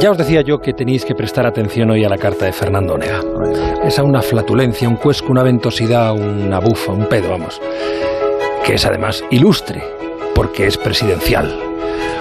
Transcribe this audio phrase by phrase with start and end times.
[0.00, 2.94] Ya os decía yo que tenéis que prestar atención hoy a la carta de Fernando
[2.94, 3.22] Onega.
[3.84, 7.60] Es una flatulencia, un cuesco, una ventosidad, una bufa, un pedo, vamos.
[8.66, 9.84] Que es además ilustre,
[10.34, 11.56] porque es presidencial.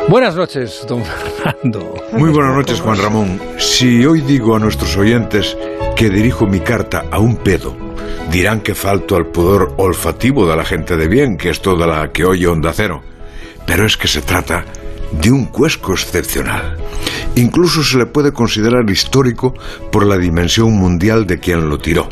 [0.08, 1.96] Buenas noches, don Fernando.
[2.12, 3.42] Muy buenas noches, Juan Ramón.
[3.58, 5.58] Si hoy digo a nuestros oyentes
[5.96, 7.76] que dirijo mi carta a un pedo,
[8.32, 12.12] dirán que falto al pudor olfativo de la gente de bien, que es toda la
[12.12, 13.02] que oye Onda Cero.
[13.66, 14.64] Pero es que se trata
[15.22, 16.78] de un cuesco excepcional.
[17.36, 19.54] Incluso se le puede considerar histórico
[19.92, 22.10] por la dimensión mundial de quien lo tiró.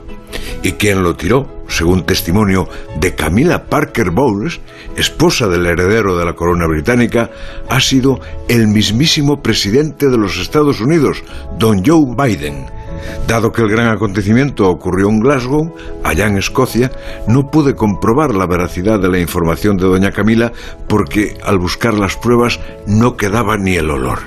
[0.64, 2.70] Y quien lo tiró, según testimonio
[3.00, 4.60] de Camila Parker Bowles,
[4.96, 7.32] esposa del heredero de la corona británica,
[7.70, 11.24] ha sido el mismísimo presidente de los Estados Unidos,
[11.58, 12.66] don Joe Biden
[13.28, 16.92] Dado que el gran acontecimiento ocurrió en Glasgow, allá en Escocia,
[17.28, 20.52] no pude comprobar la veracidad de la información de doña Camila
[20.88, 24.20] porque al buscar las pruebas no quedaba ni el olor.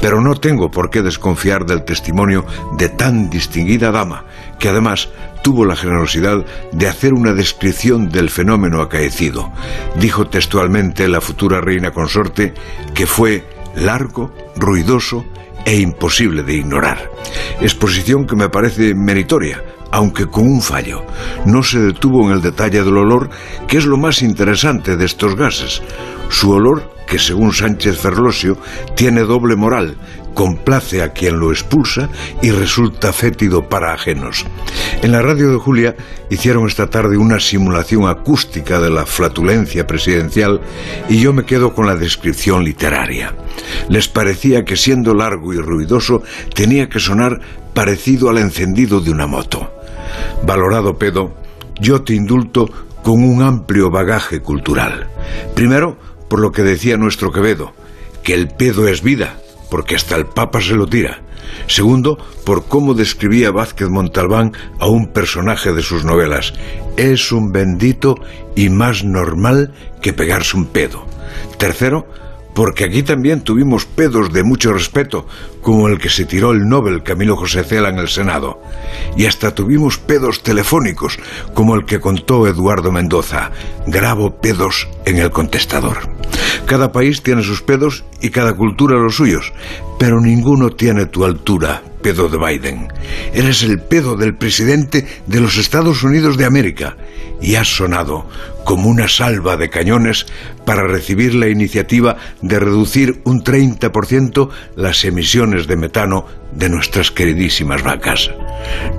[0.00, 2.44] Pero no tengo por qué desconfiar del testimonio
[2.76, 4.24] de tan distinguida dama,
[4.58, 5.10] que además
[5.42, 9.50] tuvo la generosidad de hacer una descripción del fenómeno acaecido.
[9.96, 12.54] Dijo textualmente la futura reina consorte
[12.94, 13.44] que fue
[13.76, 15.24] largo, ruidoso
[15.64, 17.10] e imposible de ignorar.
[17.60, 21.04] Exposición que me parece meritoria, aunque con un fallo.
[21.44, 23.30] No se detuvo en el detalle del olor,
[23.68, 25.82] que es lo más interesante de estos gases.
[26.30, 28.56] Su olor, que según Sánchez Ferlosio,
[28.94, 29.96] tiene doble moral,
[30.34, 32.08] complace a quien lo expulsa
[32.40, 34.46] y resulta fétido para ajenos.
[35.02, 35.96] En la radio de Julia
[36.28, 40.60] hicieron esta tarde una simulación acústica de la flatulencia presidencial
[41.08, 43.34] y yo me quedo con la descripción literaria.
[43.88, 46.22] Les parecía que siendo largo y ruidoso
[46.54, 47.40] tenía que sonar
[47.72, 49.72] parecido al encendido de una moto.
[50.44, 51.34] Valorado pedo,
[51.80, 52.66] yo te indulto
[53.02, 55.08] con un amplio bagaje cultural.
[55.54, 55.96] Primero,
[56.28, 57.72] por lo que decía nuestro Quevedo,
[58.22, 59.40] que el pedo es vida,
[59.70, 61.22] porque hasta el Papa se lo tira.
[61.66, 66.52] Segundo, por cómo describía Vázquez Montalbán a un personaje de sus novelas.
[66.96, 68.16] Es un bendito
[68.56, 69.72] y más normal
[70.02, 71.04] que pegarse un pedo.
[71.58, 72.06] Tercero,
[72.60, 75.26] porque aquí también tuvimos pedos de mucho respeto,
[75.62, 78.60] como el que se tiró el Nobel Camilo José Cela en el Senado.
[79.16, 81.18] Y hasta tuvimos pedos telefónicos,
[81.54, 83.50] como el que contó Eduardo Mendoza.
[83.86, 86.00] Grabo pedos en el contestador.
[86.66, 89.54] Cada país tiene sus pedos y cada cultura los suyos,
[89.98, 92.88] pero ninguno tiene tu altura, pedo de Biden.
[93.32, 96.96] Eres el pedo del presidente de los Estados Unidos de América
[97.40, 98.28] y has sonado
[98.64, 100.26] como una salva de cañones
[100.64, 107.82] para recibir la iniciativa de reducir un 30% las emisiones de metano de nuestras queridísimas
[107.82, 108.30] vacas.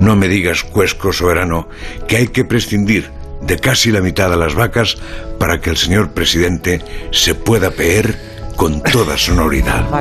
[0.00, 1.68] No me digas, cuesco soberano,
[2.08, 3.10] que hay que prescindir
[3.42, 4.96] de casi la mitad de las vacas
[5.38, 6.80] para que el señor presidente
[7.10, 8.18] se pueda peer
[8.56, 9.84] con toda sonoridad.